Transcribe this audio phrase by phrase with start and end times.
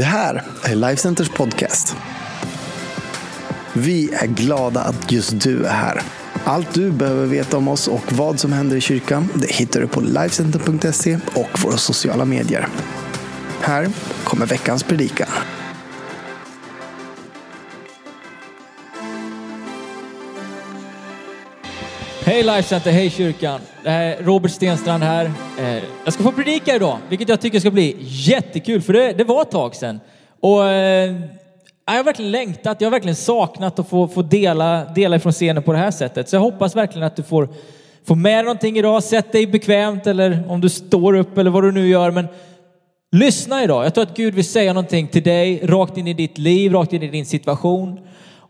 [0.00, 1.96] Det här är Lifecenters podcast.
[3.72, 6.02] Vi är glada att just du är här.
[6.44, 9.86] Allt du behöver veta om oss och vad som händer i kyrkan det hittar du
[9.86, 12.68] på Lifecenter.se och våra sociala medier.
[13.60, 13.88] Här
[14.24, 15.28] kommer veckans predikan.
[22.30, 23.60] Hej Lifecenter, hej kyrkan.
[23.84, 25.30] Det här är Robert Stenstrand här.
[25.58, 29.24] Eh, jag ska få predika idag, vilket jag tycker ska bli jättekul, för det, det
[29.24, 30.00] var ett tag sedan.
[30.40, 31.14] Och eh,
[31.86, 35.62] jag har verkligen längtat, jag har verkligen saknat att få, få dela, dela ifrån scenen
[35.62, 36.28] på det här sättet.
[36.28, 37.48] Så jag hoppas verkligen att du får,
[38.06, 39.02] får med dig någonting idag.
[39.02, 42.10] Sätt dig bekvämt eller om du står upp eller vad du nu gör.
[42.10, 42.28] Men
[43.12, 43.84] lyssna idag.
[43.84, 46.92] Jag tror att Gud vill säga någonting till dig, rakt in i ditt liv, rakt
[46.92, 48.00] in i din situation.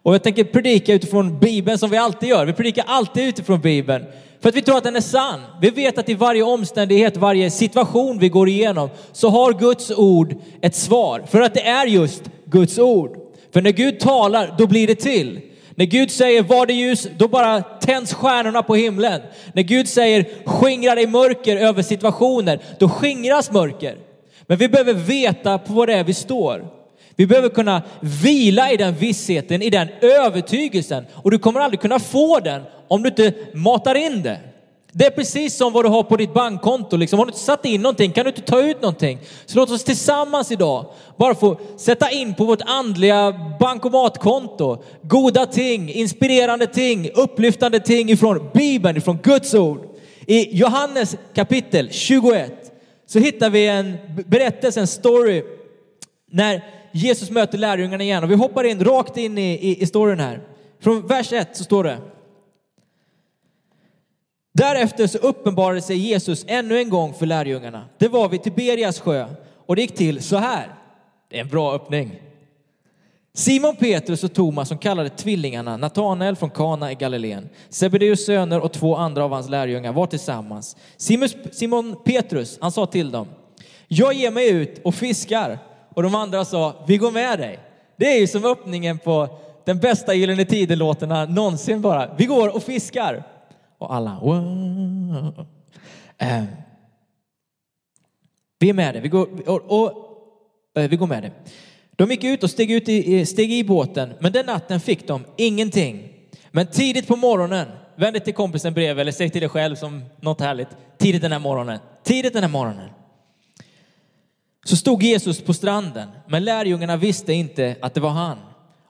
[0.03, 2.47] Och jag tänker predika utifrån Bibeln som vi alltid gör.
[2.47, 4.05] Vi predikar alltid utifrån Bibeln.
[4.41, 5.41] För att vi tror att den är sann.
[5.61, 10.35] Vi vet att i varje omständighet, varje situation vi går igenom så har Guds ord
[10.63, 11.25] ett svar.
[11.31, 13.17] För att det är just Guds ord.
[13.53, 15.41] För när Gud talar, då blir det till.
[15.75, 19.21] När Gud säger var det ljus, då bara tänds stjärnorna på himlen.
[19.53, 23.97] När Gud säger skingra dig mörker över situationer, då skingras mörker.
[24.47, 26.80] Men vi behöver veta på vad det är vi står.
[27.21, 31.05] Vi behöver kunna vila i den vissheten, i den övertygelsen.
[31.15, 34.41] Och du kommer aldrig kunna få den om du inte matar in det.
[34.93, 36.97] Det är precis som vad du har på ditt bankkonto.
[36.97, 37.19] Liksom.
[37.19, 39.19] Har du inte satt in någonting kan du inte ta ut någonting.
[39.47, 45.91] Så låt oss tillsammans idag bara få sätta in på vårt andliga bankomatkonto goda ting,
[45.91, 49.81] inspirerande ting, upplyftande ting ifrån Bibeln, ifrån Guds ord.
[50.27, 52.53] I Johannes kapitel 21
[53.07, 55.43] så hittar vi en berättelse, en story
[56.33, 58.25] när Jesus möter lärjungarna igen.
[58.25, 60.41] Och vi hoppar in rakt in i, i, i storyn här.
[60.81, 61.99] Från vers 1 så står det.
[64.53, 67.85] Därefter så uppenbarade sig Jesus ännu en gång för lärjungarna.
[67.99, 69.27] Det var vid Tiberias sjö
[69.67, 70.75] och det gick till så här.
[71.31, 72.23] Det är en bra öppning.
[73.35, 78.73] Simon Petrus och Thomas som kallade tvillingarna Natanael från Kana i Galileen, Sebedeus söner och
[78.73, 80.77] två andra av hans lärjungar var tillsammans.
[81.53, 83.29] Simon Petrus, han sa till dem,
[83.89, 85.59] jag ger mig ut och fiskar.
[85.95, 87.59] Och de andra sa, vi går med dig.
[87.97, 92.15] Det är ju som öppningen på den bästa Gyllene Tider-låtarna någonsin bara.
[92.19, 93.25] Vi går och fiskar.
[93.79, 95.47] Och alla, wow.
[96.19, 96.45] Eh,
[98.59, 99.03] vi är med dig.
[99.03, 99.93] Vi går, och, och,
[100.79, 101.33] eh, vi går med dig.
[101.91, 105.25] De gick ut och steg, ut i, steg i båten, men den natten fick de
[105.37, 106.09] ingenting.
[106.51, 110.05] Men tidigt på morgonen, vänd dig till kompisen bredvid eller säg till dig själv som
[110.21, 110.69] något härligt.
[110.99, 112.91] Tidigt den här morgonen, tidigt den här morgonen.
[114.71, 118.39] Så stod Jesus på stranden, men lärjungarna visste inte att det var han.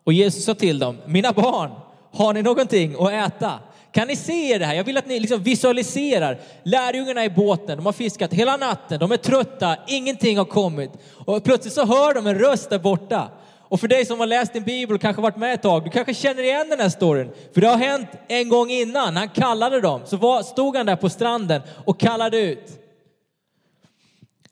[0.05, 1.71] Och Jesus sa till dem, mina barn,
[2.13, 3.59] har ni någonting att äta?
[3.93, 4.75] Kan ni se det här?
[4.75, 6.41] Jag vill att ni liksom visualiserar.
[6.63, 10.91] Lärjungarna i båten, de har fiskat hela natten, de är trötta, ingenting har kommit.
[11.27, 13.29] Och plötsligt så hör de en röst där borta.
[13.59, 15.91] Och för dig som har läst din bibel och kanske varit med ett tag, du
[15.91, 17.31] kanske känner igen den här storyn.
[17.55, 20.01] För det har hänt en gång innan, han kallade dem.
[20.05, 22.81] Så var, stod han där på stranden och kallade ut.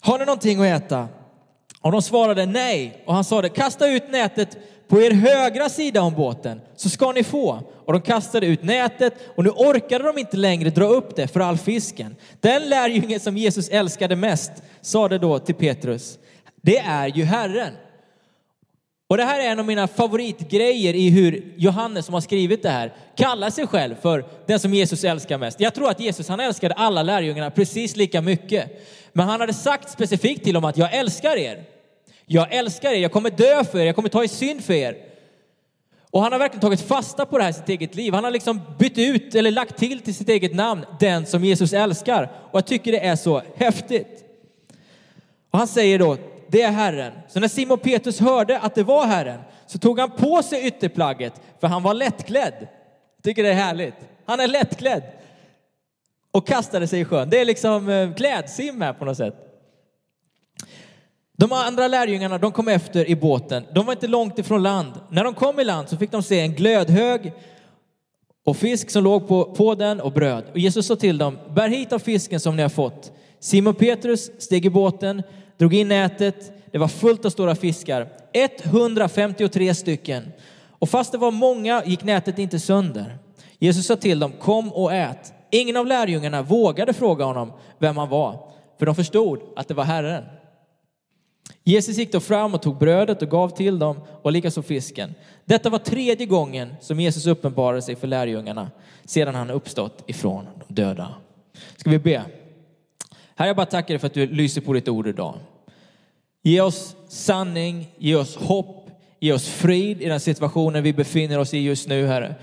[0.00, 1.08] Har ni någonting att äta?
[1.80, 3.02] Och de svarade nej.
[3.06, 4.56] Och han sa det, kasta ut nätet
[4.88, 7.62] på er högra sida om båten så ska ni få.
[7.84, 11.40] Och de kastade ut nätet och nu orkade de inte längre dra upp det för
[11.40, 12.16] all fisken.
[12.40, 16.18] Den lärjungen som Jesus älskade mest sade då till Petrus,
[16.62, 17.72] det är ju Herren.
[19.08, 22.70] Och det här är en av mina favoritgrejer i hur Johannes som har skrivit det
[22.70, 25.60] här kallar sig själv för den som Jesus älskar mest.
[25.60, 28.86] Jag tror att Jesus han älskade alla lärjungarna precis lika mycket.
[29.12, 31.64] Men han hade sagt specifikt till dem att jag älskar er.
[32.26, 34.96] Jag älskar er, jag kommer dö för er, jag kommer ta i synd för er.
[36.10, 38.12] Och han har verkligen tagit fasta på det här i sitt eget liv.
[38.14, 41.72] Han har liksom bytt ut eller lagt till till sitt eget namn, den som Jesus
[41.72, 42.30] älskar.
[42.50, 44.24] Och jag tycker det är så häftigt.
[45.50, 46.16] Och han säger då,
[46.50, 47.12] det är Herren.
[47.28, 51.32] Så när Simon Petrus hörde att det var Herren så tog han på sig ytterplagget
[51.60, 52.54] för han var lättklädd.
[53.16, 53.94] Jag tycker det är härligt.
[54.24, 55.02] Han är lättklädd.
[56.30, 57.30] Och kastade sig i sjön.
[57.30, 59.34] Det är liksom eh, klädsim här på något sätt.
[61.36, 63.64] De andra lärjungarna de kom efter i båten.
[63.74, 64.92] De var inte långt ifrån land.
[65.10, 67.32] När de kom i land så fick de se en glödhög
[68.44, 70.44] och fisk som låg på, på den och bröd.
[70.52, 73.12] Och Jesus sa till dem, bär hit av fisken som ni har fått.
[73.40, 75.22] Simon Petrus steg i båten,
[75.58, 76.52] drog in nätet.
[76.72, 80.32] Det var fullt av stora fiskar, 153 stycken.
[80.70, 83.18] Och fast det var många gick nätet inte sönder.
[83.58, 85.32] Jesus sa till dem, kom och ät.
[85.50, 89.84] Ingen av lärjungarna vågade fråga honom vem han var, för de förstod att det var
[89.84, 90.24] Herren.
[91.64, 95.14] Jesus gick då fram och tog brödet och gav till dem och likaså fisken.
[95.44, 98.70] Detta var tredje gången som Jesus uppenbarade sig för lärjungarna
[99.04, 101.14] sedan han uppstått ifrån de döda.
[101.76, 102.24] Ska vi be?
[103.38, 105.34] Herre, jag bara tackar dig för att du lyser på ditt ord idag.
[106.42, 108.90] Ge oss sanning, ge oss hopp,
[109.20, 112.34] ge oss frid i den situationen vi befinner oss i just nu, Herre.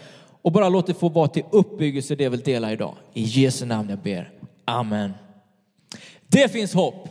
[0.42, 2.95] Och bara låt det få vara till uppbyggelse det jag vill dela idag.
[3.13, 4.31] I Jesu namn jag ber.
[4.65, 5.13] Amen.
[6.27, 7.09] Det finns hopp.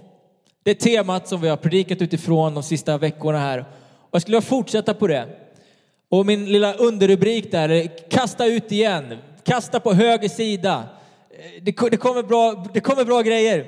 [0.63, 3.59] Det är temat som vi har predikat utifrån de sista veckorna här.
[3.99, 5.29] Och jag skulle vilja fortsätta på det.
[6.09, 9.19] Och min lilla underrubrik där kasta ut igen.
[9.43, 10.85] Kasta på höger sida.
[11.39, 13.67] Eh, det, det, kommer bra, det kommer bra grejer.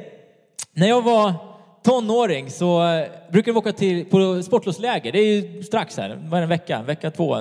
[0.72, 1.34] När jag var
[1.82, 5.12] tonåring så eh, brukade vi åka till, på sportlovsläger.
[5.12, 7.36] Det är ju strax här, var en vecka, vecka två,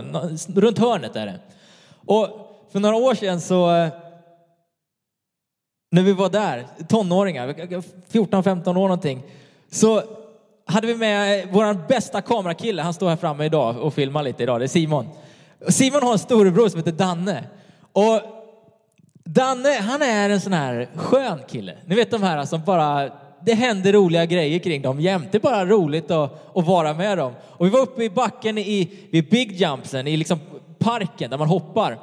[0.55, 1.39] runt hörnet är det.
[2.05, 2.27] Och
[2.71, 3.87] för några år sedan så, eh,
[5.91, 7.47] när vi var där, tonåringar,
[8.11, 9.23] 14-15 år någonting,
[9.71, 10.03] så
[10.65, 14.59] hade vi med vår bästa kamerakille, han står här framme idag och filmar lite idag,
[14.59, 15.07] det är Simon.
[15.69, 17.43] Simon har en storebror som heter Danne.
[17.91, 18.21] Och
[19.29, 21.73] Danne, han är en sån här skön kille.
[21.85, 23.09] Ni vet de här som bara,
[23.45, 25.27] det händer roliga grejer kring dem jämt.
[25.31, 27.33] Det är bara roligt att, att vara med dem.
[27.41, 30.39] Och vi var uppe i backen i, vid Big Jumpsen, i liksom
[30.79, 31.99] parken där man hoppar.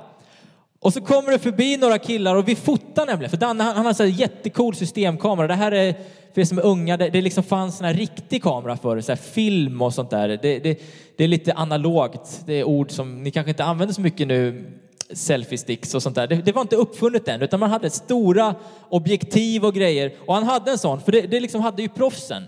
[0.80, 3.86] Och så kommer det förbi några killar och vi fotar nämligen, för Danne han, han
[3.86, 5.46] har en jättecool systemkamera.
[5.46, 5.94] Det här är,
[6.34, 9.16] för er som är unga, det, det liksom fanns en riktig kamera förr, så här
[9.16, 10.28] film och sånt där.
[10.28, 10.80] Det, det,
[11.16, 14.64] det är lite analogt, det är ord som ni kanske inte använder så mycket nu,
[15.14, 16.26] selfie sticks och sånt där.
[16.26, 18.54] Det, det, var inte uppfunnet än, utan man hade stora
[18.88, 20.12] objektiv och grejer.
[20.26, 22.44] Och han hade en sån, för det, det liksom hade ju proffsen.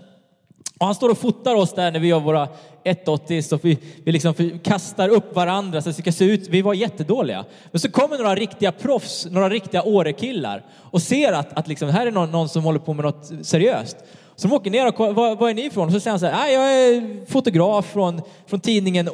[0.79, 2.47] Och han står och fotar oss där när vi gör våra
[2.83, 6.73] 180 så vi, vi liksom kastar upp varandra så det ska se ut, vi var
[6.73, 7.45] jättedåliga.
[7.71, 12.07] Men så kommer några riktiga proffs, några riktiga Årekillar och ser att, att liksom, här
[12.07, 13.97] är någon, någon som håller på med något seriöst.
[14.35, 15.85] Så de åker ner och var, var är ni ifrån?
[15.85, 19.09] Och så säger han så här, jag är fotograf från, från tidningen.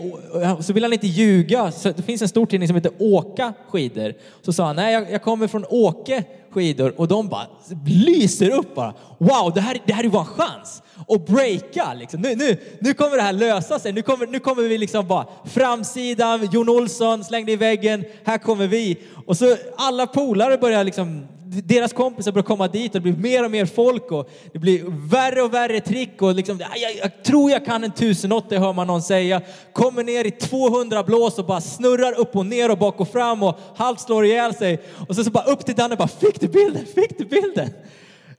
[0.60, 1.72] Så vill han inte ljuga.
[1.72, 4.14] Så det finns en stor tidning som heter Åka skidor.
[4.42, 6.94] Så sa han, nej jag, jag kommer från Åke skidor.
[6.98, 7.48] Och de bara
[7.86, 8.94] lyser upp bara.
[9.18, 11.94] Wow, det här, det här är vår chans att breaka.
[11.94, 12.22] Liksom.
[12.22, 13.92] Nu, nu, nu kommer det här lösa sig.
[13.94, 18.68] Nu kommer, nu kommer vi liksom bara framsidan, Jon Olsson slängde i väggen, här kommer
[18.68, 18.98] vi.
[19.26, 23.46] Och så alla polare börjar liksom deras kompisar börjar komma dit och det blir mer
[23.46, 27.52] och mer folk och det blir värre och värre trick och liksom, jag, jag tror
[27.52, 29.42] jag kan en 1080 hör man någon säga.
[29.74, 33.44] Kommer ner i 200 blås och bara snurrar upp och ner och bak och fram
[33.44, 34.82] och halvt slår ihjäl sig.
[35.08, 36.86] Och så, så bara upp till Danne bara, fick du bilden?
[36.86, 37.70] Fick du bilden?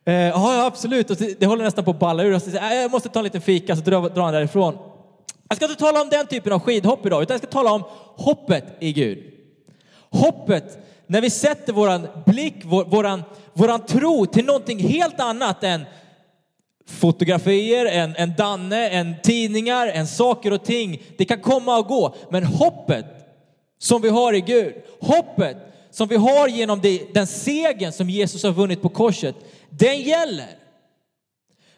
[0.05, 1.11] Eh, ja, absolut.
[1.11, 2.35] Och det håller nästan på att balla ur.
[2.35, 4.79] Och så säger, jag måste ta en liten fika, så drar, drar han därifrån.
[5.49, 7.83] Jag ska inte tala om den typen av skidhopp idag, utan jag ska tala om
[8.17, 9.19] hoppet i Gud.
[10.11, 10.79] Hoppet
[11.13, 13.23] när vi sätter våran blick, vår, våran,
[13.53, 15.85] våran tro till någonting helt annat än
[16.87, 21.03] fotografier, en, en Danne, en tidningar, en saker och ting.
[21.19, 23.07] Det kan komma och gå, men hoppet
[23.79, 25.57] som vi har i Gud, hoppet
[25.91, 29.37] som vi har genom det, den segern som Jesus har vunnit på korset,
[29.71, 30.59] den gäller.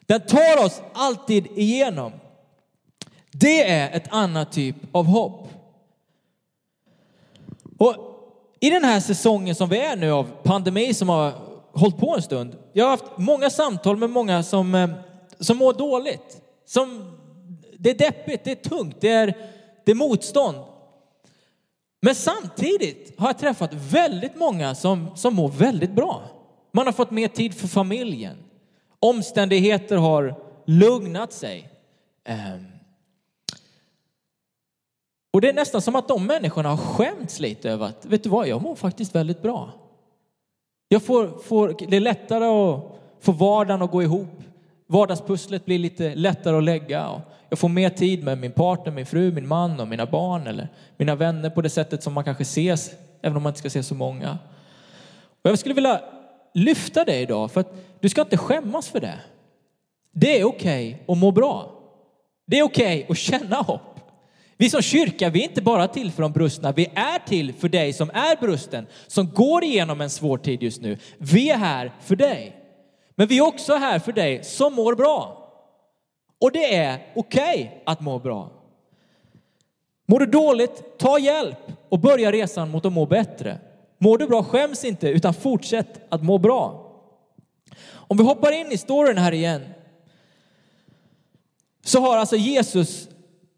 [0.07, 2.13] Den tar oss alltid igenom.
[3.33, 5.49] Det är ett annat typ av hopp.
[7.79, 8.14] Och
[8.61, 11.33] i den här säsongen som vi är nu av pandemi som har
[11.73, 12.57] hållit på en stund.
[12.73, 14.91] Jag har haft många samtal med många som, eh,
[15.41, 16.41] som mår dåligt.
[16.67, 17.13] Som,
[17.79, 19.37] det är deppigt, det är tungt, det är,
[19.85, 20.57] det är motstånd.
[22.03, 26.23] Men samtidigt har jag träffat väldigt många som, som mår väldigt bra.
[26.73, 28.37] Man har fått mer tid för familjen.
[29.01, 30.35] Omständigheter har
[30.67, 31.71] lugnat sig.
[32.29, 32.74] Um,
[35.35, 38.29] och det är nästan som att de människorna har skämts lite över att, vet du
[38.29, 39.73] vad, jag mår faktiskt väldigt bra.
[40.89, 42.83] Jag får, får, det är lättare att
[43.21, 44.43] få vardagen att gå ihop.
[44.87, 47.09] Vardagspusslet blir lite lättare att lägga.
[47.09, 50.47] Och jag får mer tid med min partner, min fru, min man och mina barn
[50.47, 52.91] eller mina vänner på det sättet som man kanske ses,
[53.23, 54.39] även om man inte ska se så många.
[55.43, 56.01] Och jag skulle vilja
[56.53, 59.19] lyfta dig idag, för att du ska inte skämmas för det.
[60.13, 61.81] Det är okej okay att må bra.
[62.47, 63.94] Det är okej okay att känna hopp.
[64.57, 67.69] Vi som kyrka, vi är inte bara till för de brustna, vi är till för
[67.69, 70.99] dig som är brusten, som går igenom en svår tid just nu.
[71.19, 72.57] Vi är här för dig.
[73.15, 75.41] Men vi är också här för dig som mår bra.
[76.41, 78.51] Och det är okej okay att må bra.
[80.07, 81.59] Mår du dåligt, ta hjälp
[81.89, 83.59] och börja resan mot att må bättre.
[83.99, 86.81] Mår du bra, skäms inte utan fortsätt att må bra.
[87.91, 89.63] Om vi hoppar in i storyn här igen
[91.85, 93.09] så har alltså Jesus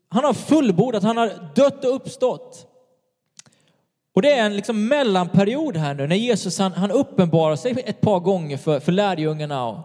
[0.09, 2.67] han har fullbordat, han har dött och uppstått.
[4.15, 8.01] Och det är en liksom mellanperiod här nu när Jesus han, han uppenbarar sig ett
[8.01, 9.79] par gånger för, för lärjungarna och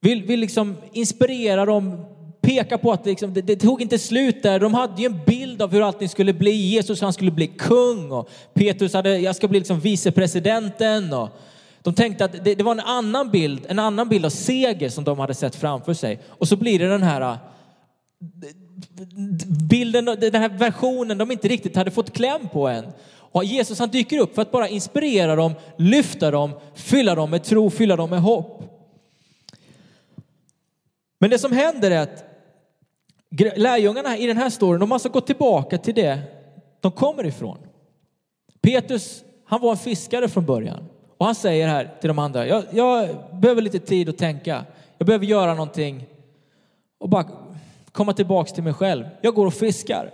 [0.00, 2.04] vill, vill liksom inspirera dem,
[2.40, 4.60] peka på att det, liksom, det, det, tog inte slut där.
[4.60, 6.50] De hade ju en bild av hur allting skulle bli.
[6.50, 11.12] Jesus han skulle bli kung och Petrus hade, jag ska bli liksom vicepresidenten.
[11.12, 11.28] Och
[11.82, 15.04] de tänkte att det, det var en annan bild, en annan bild av seger som
[15.04, 16.20] de hade sett framför sig.
[16.28, 17.38] Och så blir det den här
[19.68, 22.92] bilden, den här versionen de inte riktigt hade fått kläm på än.
[23.12, 27.44] Och Jesus han dyker upp för att bara inspirera dem, lyfta dem, fylla dem med
[27.44, 28.62] tro, fylla dem med hopp.
[31.18, 32.24] Men det som händer är att
[33.56, 36.22] lärjungarna i den här storyn, de har alltså gått tillbaka till det
[36.80, 37.58] de kommer ifrån.
[38.60, 40.84] Petrus, han var en fiskare från början.
[41.16, 44.64] Och han säger här till de andra, jag, jag behöver lite tid att tänka.
[44.98, 46.06] Jag behöver göra någonting
[46.98, 47.26] och bara
[47.92, 49.04] komma tillbaks till mig själv.
[49.20, 50.10] Jag går och fiskar.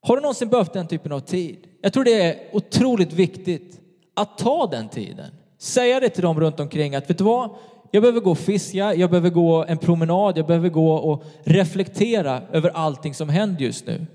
[0.00, 1.66] Har du någonsin behövt den typen av tid?
[1.80, 3.80] Jag tror det är otroligt viktigt
[4.14, 5.30] att ta den tiden.
[5.58, 7.50] Säga det till dem runt omkring att vet du vad?
[7.90, 12.42] Jag behöver gå och fiska, jag behöver gå en promenad, jag behöver gå och reflektera
[12.52, 14.06] över allting som händer just nu.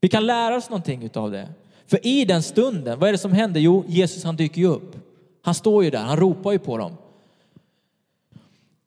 [0.00, 1.48] Vi kan lära oss någonting av det.
[1.86, 3.60] För i den stunden, vad är det som händer?
[3.60, 4.96] Jo, Jesus han dyker ju upp.
[5.42, 6.96] Han står ju där, han ropar ju på dem.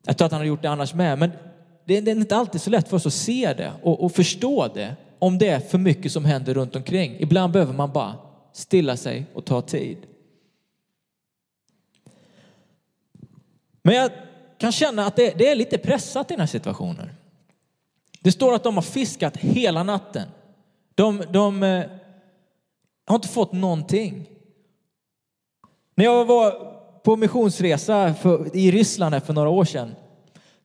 [0.06, 1.30] Jag tror att han har gjort det annars med, men
[1.84, 4.96] det är inte alltid så lätt för oss att se det och, och förstå det
[5.18, 7.16] om det är för mycket som händer runt omkring.
[7.18, 8.14] Ibland behöver man bara
[8.52, 9.98] stilla sig och ta tid.
[13.82, 14.10] Men jag
[14.58, 17.10] kan känna att det, det är lite pressat i den här situationen.
[18.20, 20.28] Det står att de har fiskat hela natten.
[20.94, 21.84] De, de eh,
[23.06, 24.26] har inte fått någonting.
[25.94, 26.50] När jag var
[27.02, 29.94] på missionsresa för, i Ryssland för några år sedan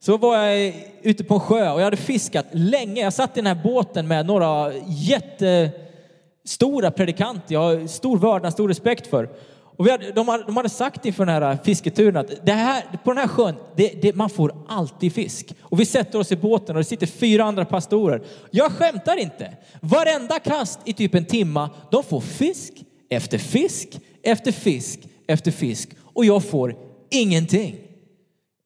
[0.00, 3.02] så var jag ute på en sjö och jag hade fiskat länge.
[3.02, 8.68] Jag satt i den här båten med några jättestora predikanter jag har stor vördnad, stor
[8.68, 9.28] respekt för.
[9.76, 13.12] Och hade, de, hade, de, hade, sagt inför den här fisketuren att det här, på
[13.12, 15.54] den här sjön, det, det, man får alltid fisk.
[15.60, 18.22] Och vi sätter oss i båten och det sitter fyra andra pastorer.
[18.50, 19.56] Jag skämtar inte.
[19.80, 22.72] Varenda kast i typ en timma, de får fisk
[23.08, 25.88] efter fisk efter fisk efter fisk.
[26.02, 26.76] Och jag får
[27.10, 27.85] ingenting.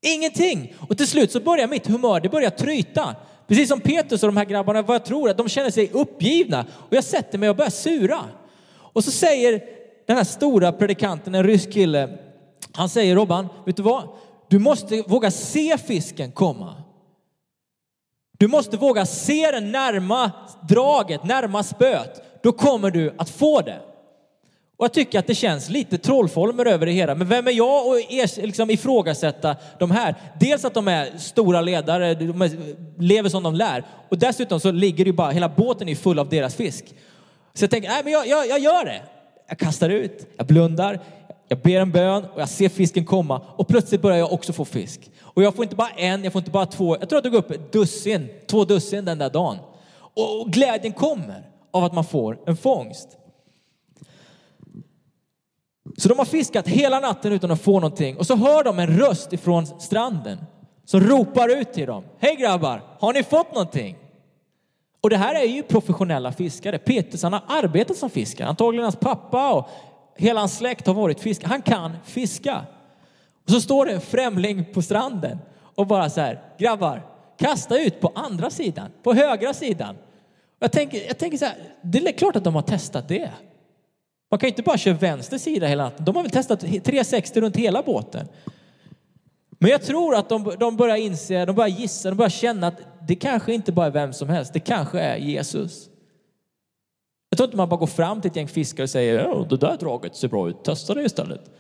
[0.03, 0.75] Ingenting!
[0.89, 3.17] Och till slut så börjar mitt humör, det börjar tryta.
[3.47, 6.67] Precis som Petrus och de här grabbarna, vad jag tror, att de känner sig uppgivna.
[6.73, 8.21] Och jag sätter mig och börjar sura.
[8.73, 9.63] Och så säger
[10.07, 12.19] den här stora predikanten, en rysk kille,
[12.73, 14.09] han säger Robban, vet du vad?
[14.49, 16.75] Du måste våga se fisken komma.
[18.39, 20.31] Du måste våga se den närma
[20.69, 22.43] draget, närma spöet.
[22.43, 23.81] Då kommer du att få det.
[24.81, 27.15] Och jag tycker att det känns lite trollformer över det hela.
[27.15, 30.15] Men vem är jag att liksom ifrågasätta de här?
[30.41, 32.51] Dels att de är stora ledare, de
[32.99, 33.85] lever som de lär.
[34.09, 36.85] Och dessutom så ligger det ju bara, hela båten är full av deras fisk.
[37.55, 39.03] Så jag tänker, nej men jag, jag, jag gör det.
[39.49, 41.01] Jag kastar ut, jag blundar,
[41.49, 44.65] jag ber en bön och jag ser fisken komma och plötsligt börjar jag också få
[44.65, 45.11] fisk.
[45.21, 47.33] Och jag får inte bara en, jag får inte bara två, jag tror att jag
[47.33, 49.57] tog upp ett dussin, två dussin den där dagen.
[50.15, 53.17] Och glädjen kommer av att man får en fångst.
[56.01, 58.99] Så de har fiskat hela natten utan att få någonting och så hör de en
[58.99, 60.39] röst ifrån stranden
[60.85, 62.05] som ropar ut till dem.
[62.19, 63.97] Hej grabbar, har ni fått någonting?
[65.01, 66.79] Och det här är ju professionella fiskare.
[66.79, 68.49] Petrus han har arbetat som fiskare.
[68.49, 69.69] Antagligen hans pappa och
[70.17, 71.49] hela hans släkt har varit fiskare.
[71.49, 72.65] Han kan fiska.
[73.45, 75.39] Och så står det en främling på stranden
[75.75, 77.07] och bara så här, grabbar,
[77.39, 79.97] kasta ut på andra sidan, på högra sidan.
[80.59, 83.31] Jag tänker, jag tänker så här, det är klart att de har testat det.
[84.31, 86.05] Man kan ju inte bara köra vänster sida hela natten.
[86.05, 88.29] De har väl testat 360 runt hela båten.
[89.59, 92.81] Men jag tror att de, de börjar inse, de börjar gissa, de börjar känna att
[93.09, 95.89] det kanske inte bara är vem som helst, det kanske är Jesus.
[97.31, 99.57] Jag tror inte man bara går fram till ett gäng fiskare och säger ja, det
[99.57, 101.51] där draget ser bra ut, testa det istället.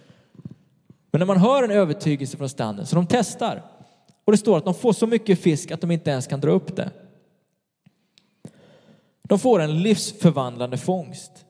[1.10, 3.62] Men när man hör en övertygelse från stranden, så de testar.
[4.24, 6.50] Och det står att de får så mycket fisk att de inte ens kan dra
[6.50, 6.90] upp det.
[9.22, 11.46] De får en livsförvandlande fångst.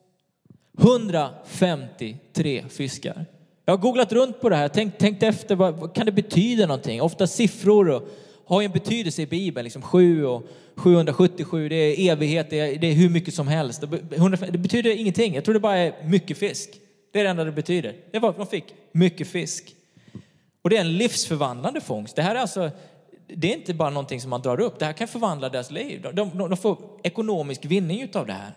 [0.81, 3.27] 153 fiskar.
[3.65, 6.67] Jag har googlat runt på det här, tänkt, tänkt efter, vad, vad, kan det betyda
[6.67, 7.03] någonting?
[7.03, 8.09] Ofta siffror och,
[8.47, 10.43] har ju en betydelse i Bibeln, liksom 7 och
[10.77, 13.81] 777, det är evighet, det är, det är hur mycket som helst.
[14.51, 16.71] Det betyder ingenting, jag tror det bara är mycket fisk.
[17.13, 17.95] Det är det enda det betyder.
[18.11, 19.75] Det var, de fick mycket fisk.
[20.63, 22.17] Och det är en livsförvandlande fångst.
[22.17, 22.71] Det här är alltså,
[23.27, 26.03] det är inte bara någonting som man drar upp, det här kan förvandla deras liv.
[26.03, 28.55] De, de, de får ekonomisk vinning utav det här.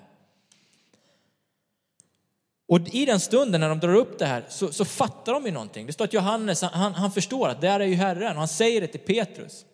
[2.74, 5.51] Och i den stunden när de drar upp det här så, så fattar de ju
[5.51, 5.86] någonting.
[5.86, 8.82] Det står att Johannes, han, han förstår att där är ju Herren och han säger
[8.82, 9.65] det till Petrus.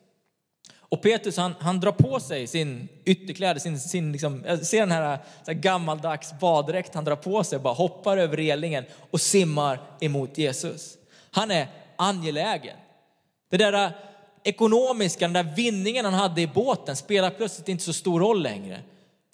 [0.80, 4.92] Och Petrus han, han drar på sig sin ytterkläder, sin, sin liksom, jag ser den
[4.92, 9.82] här, så här gammaldags baddräkt han drar på sig, bara hoppar över relingen och simmar
[10.00, 10.98] emot Jesus.
[11.32, 12.78] Han är angelägen.
[13.50, 13.92] Det där äh,
[14.44, 18.82] ekonomiska, den där vinningen han hade i båten spelar plötsligt inte så stor roll längre.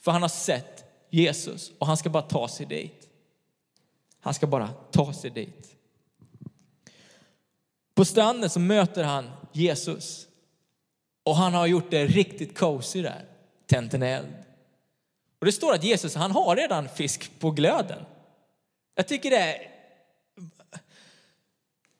[0.01, 3.04] För han har sett Jesus och han ska bara ta sig dit.
[4.25, 5.75] Han ska bara ta sig dit.
[7.95, 10.27] På stranden så möter han Jesus.
[11.23, 13.25] Och han har gjort det riktigt cozy där,
[13.65, 14.33] tänt en eld.
[15.39, 18.05] Och det står att Jesus, han har redan fisk på glöden.
[18.95, 19.71] Jag tycker det är...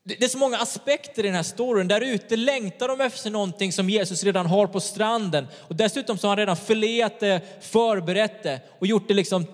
[0.04, 1.88] Det är så många aspekter i den här storyn.
[1.88, 5.48] Där ute längtar de efter någonting som Jesus redan har på stranden.
[5.68, 9.46] Och dessutom så har han redan fileat det, förberett det och gjort det liksom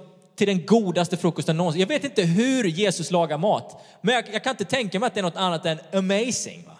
[0.42, 1.80] till den godaste frukosten någonsin.
[1.80, 5.14] Jag vet inte hur Jesus lagar mat, men jag, jag kan inte tänka mig att
[5.14, 6.66] det är något annat än amazing.
[6.66, 6.78] Va?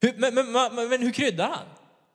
[0.00, 1.66] Hur, men, men, men, men hur kryddar han?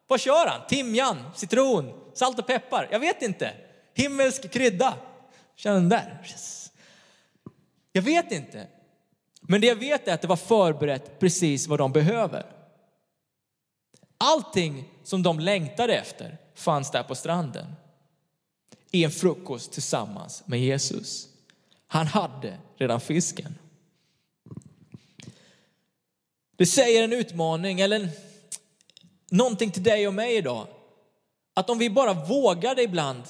[0.07, 0.67] Vad kör han?
[0.67, 2.87] Timjan, citron, salt och peppar?
[2.91, 3.53] Jag vet inte.
[3.93, 4.93] Himmelsk krydda.
[5.55, 6.21] Känn den där.
[6.23, 6.71] Yes.
[7.91, 8.67] Jag vet inte.
[9.41, 12.45] Men det jag vet är att det var förberett precis vad de behöver.
[14.17, 17.65] Allting som de längtade efter fanns där på stranden.
[18.95, 21.27] I en frukost tillsammans med Jesus.
[21.87, 23.55] Han hade redan fisken.
[26.55, 28.09] Det säger en utmaning eller en,
[29.29, 30.67] någonting till dig och mig idag.
[31.53, 33.23] Att om vi bara vågade ibland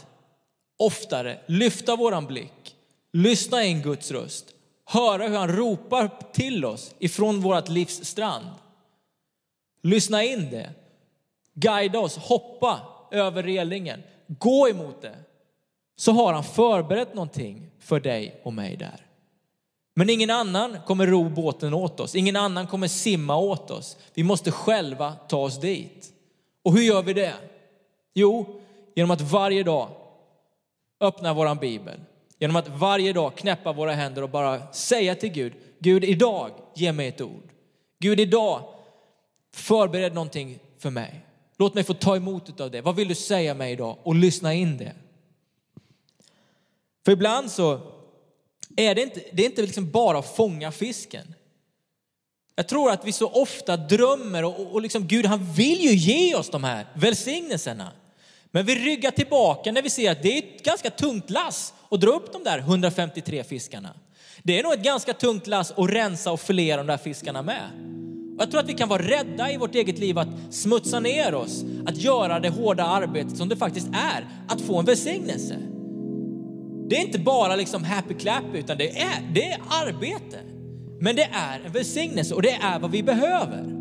[0.77, 2.75] oftare lyfta våran blick,
[3.11, 4.45] lyssna in Guds röst,
[4.85, 8.49] höra hur han ropar till oss ifrån vårt livs strand.
[9.81, 10.69] Lyssna in det,
[11.53, 12.79] guida oss, hoppa
[13.11, 15.15] över relingen, gå emot det.
[15.95, 19.05] Så har han förberett någonting för dig och mig där.
[19.95, 23.97] Men ingen annan kommer ro båten åt oss, ingen annan kommer simma åt oss.
[24.13, 26.11] Vi måste själva ta oss dit.
[26.63, 27.33] Och hur gör vi det?
[28.13, 28.61] Jo,
[28.95, 29.89] genom att varje dag
[30.99, 31.99] öppna våran bibel.
[32.39, 36.91] Genom att varje dag knäppa våra händer och bara säga till Gud, Gud idag ge
[36.91, 37.49] mig ett ord.
[37.99, 38.61] Gud idag
[39.53, 41.25] förbered någonting för mig.
[41.57, 42.81] Låt mig få ta emot av det.
[42.81, 43.97] Vad vill du säga mig idag?
[44.03, 44.93] Och lyssna in det.
[47.05, 47.79] För ibland så
[48.75, 51.33] är det inte, det är inte liksom bara att fånga fisken.
[52.55, 56.35] Jag tror att vi så ofta drömmer och, och liksom Gud han vill ju ge
[56.35, 57.91] oss de här välsignelserna.
[58.51, 62.01] Men vi ryggar tillbaka när vi ser att det är ett ganska tungt lass att
[62.01, 63.93] dra upp de där 153 fiskarna.
[64.43, 67.69] Det är nog ett ganska tungt lass att rensa och filera de där fiskarna med.
[68.35, 71.35] Och jag tror att vi kan vara rädda i vårt eget liv att smutsa ner
[71.35, 75.74] oss, att göra det hårda arbetet som det faktiskt är att få en välsignelse.
[76.89, 80.37] Det är inte bara liksom happy clap utan det är, det är arbete.
[80.99, 83.75] Men det är en välsignelse och det är vad vi behöver.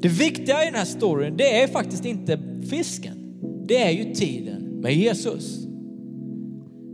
[0.00, 2.38] Det viktiga i den här storyn, det är faktiskt inte
[2.70, 3.14] fisken.
[3.66, 5.66] Det är ju tiden med Jesus.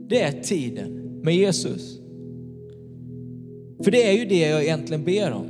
[0.09, 1.99] Det är tiden med Jesus.
[3.85, 5.47] För det är ju det jag egentligen ber om.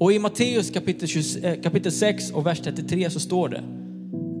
[0.00, 3.62] Och i Matteus kapitel, 20, eh, kapitel 6 och vers 33 så står det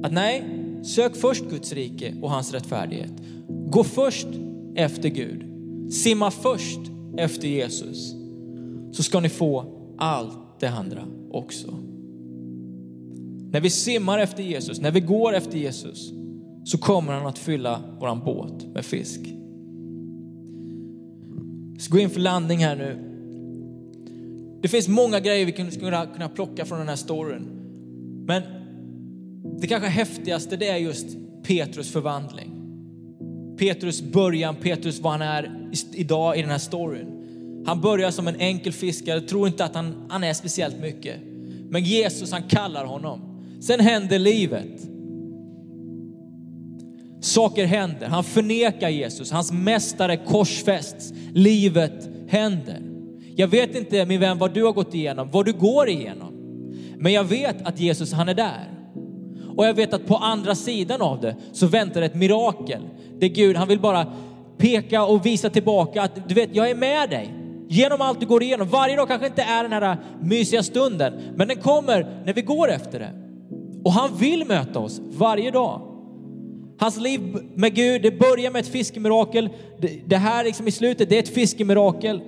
[0.02, 0.44] att nej,
[0.82, 3.12] sök först Guds rike och hans rättfärdighet.
[3.48, 4.28] Gå först
[4.74, 5.44] efter Gud.
[5.92, 6.80] Simma först
[7.16, 8.14] efter Jesus.
[8.92, 9.64] Så ska ni få
[9.98, 11.74] allt det andra också.
[13.50, 16.12] När vi simmar efter Jesus, när vi går efter Jesus,
[16.64, 19.20] så kommer han att fylla våran båt med fisk.
[21.72, 23.04] Jag ska gå in för landning här nu.
[24.62, 27.48] Det finns många grejer vi skulle kunna plocka från den här storyn.
[28.26, 28.42] Men
[29.60, 31.06] det kanske häftigaste det är just
[31.42, 32.54] Petrus förvandling.
[33.58, 37.14] Petrus början, Petrus vad han är idag i den här storyn.
[37.66, 41.16] Han börjar som en enkel fiskare, tror inte att han, han är speciellt mycket.
[41.70, 43.20] Men Jesus han kallar honom.
[43.60, 44.88] Sen händer livet.
[47.20, 48.06] Saker händer.
[48.06, 49.30] Han förnekar Jesus.
[49.30, 51.12] Hans mästare korsfästs.
[51.32, 52.82] Livet händer.
[53.36, 56.34] Jag vet inte min vän vad du har gått igenom, vad du går igenom.
[56.96, 58.77] Men jag vet att Jesus han är där.
[59.58, 62.82] Och jag vet att på andra sidan av det så väntar ett mirakel.
[63.18, 64.06] Det Gud, han vill bara
[64.58, 67.34] peka och visa tillbaka att du vet, jag är med dig.
[67.68, 68.68] Genom allt du går igenom.
[68.68, 72.70] Varje dag kanske inte är den här mysiga stunden, men den kommer när vi går
[72.70, 73.10] efter det.
[73.84, 75.80] Och han vill möta oss varje dag.
[76.78, 77.20] Hans liv
[77.54, 79.50] med Gud, det börjar med ett fiskemirakel.
[80.06, 82.20] Det, här liksom i slutet, det är ett fiskemirakel.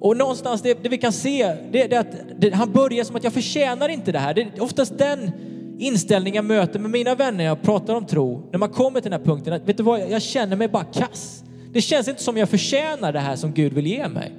[0.00, 3.16] Och någonstans det, det vi kan se, det, det är att det, han börjar som
[3.16, 4.34] att jag förtjänar inte det här.
[4.34, 5.30] Det är oftast den
[5.78, 8.48] inställning jag möter med mina vänner jag pratar om tro.
[8.52, 10.84] När man kommer till den här punkten, att, vet du vad, jag känner mig bara
[10.84, 11.44] kass.
[11.72, 14.32] Det känns inte som jag förtjänar det här som Gud vill ge mig.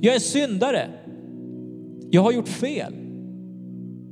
[0.00, 0.88] Jag är syndare.
[2.10, 2.94] Jag har gjort fel.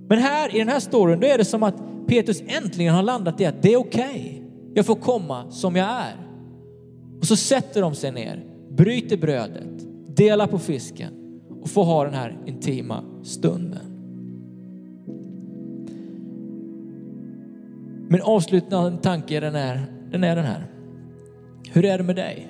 [0.09, 3.41] Men här i den här storyn, då är det som att Petrus äntligen har landat
[3.41, 4.05] i att det är okej.
[4.05, 4.43] Okay.
[4.75, 6.17] Jag får komma som jag är.
[7.21, 9.69] Och så sätter de sig ner, bryter brödet,
[10.17, 13.88] delar på fisken och får ha den här intima stunden.
[18.09, 20.67] Min avslutande tanke den är, den är den här.
[21.73, 22.49] Hur är det med dig?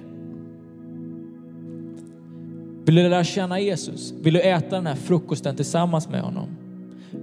[2.85, 4.15] Vill du lära känna Jesus?
[4.23, 6.49] Vill du äta den här frukosten tillsammans med honom?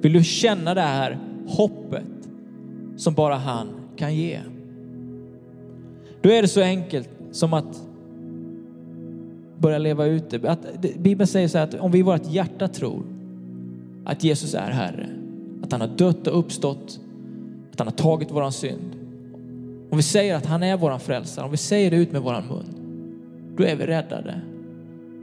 [0.01, 2.29] Vill du känna det här hoppet
[2.97, 4.39] som bara han kan ge?
[6.21, 7.87] Då är det så enkelt som att
[9.57, 10.49] börja leva ut det.
[10.49, 13.03] Att, Bibeln säger så här att om vi i vårt hjärta tror
[14.05, 15.09] att Jesus är Herre,
[15.63, 16.99] att han har dött och uppstått,
[17.75, 18.95] att han har tagit våran synd.
[19.89, 22.47] Om vi säger att han är våran frälsare, om vi säger det ut med våran
[22.47, 22.75] mun,
[23.57, 24.41] då är vi räddade.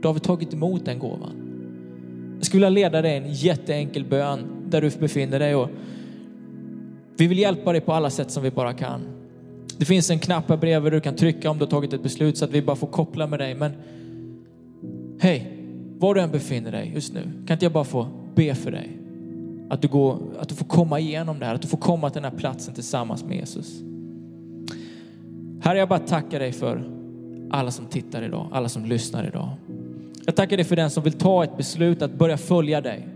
[0.01, 1.31] Då har vi tagit emot den gåvan.
[2.37, 5.69] Jag skulle vilja leda dig i en jätteenkel bön där du befinner dig och
[7.17, 9.01] vi vill hjälpa dig på alla sätt som vi bara kan.
[9.77, 12.37] Det finns en knapp här bredvid du kan trycka om du har tagit ett beslut
[12.37, 13.55] så att vi bara får koppla med dig.
[13.55, 13.71] Men
[15.19, 15.57] hej,
[15.97, 19.02] var du än befinner dig just nu, kan inte jag bara få be för dig?
[19.73, 22.21] Att du, går, att du får komma igenom det här, att du får komma till
[22.21, 23.81] den här platsen tillsammans med Jesus.
[25.61, 26.83] Herre, jag bara tackar dig för
[27.51, 29.49] alla som tittar idag, alla som lyssnar idag.
[30.25, 33.07] Jag tackar dig för den som vill ta ett beslut att börja följa dig.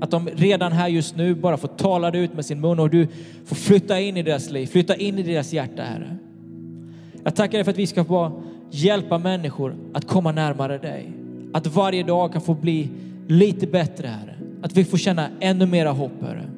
[0.00, 2.90] Att de redan här just nu bara får tala det ut med sin mun och
[2.90, 3.08] du
[3.44, 6.16] får flytta in i deras liv, flytta in i deras hjärta, Herre.
[7.24, 11.12] Jag tackar dig för att vi ska få hjälpa människor att komma närmare dig.
[11.52, 12.88] Att varje dag kan få bli
[13.26, 14.35] lite bättre, Herre.
[14.66, 16.50] Att vi får känna ännu mera hopp, Herre.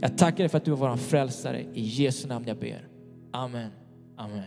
[0.00, 1.60] Jag tackar dig för att du är vår frälsare.
[1.74, 2.88] I Jesu namn jag ber.
[3.32, 3.70] Amen.
[4.16, 4.42] Amen.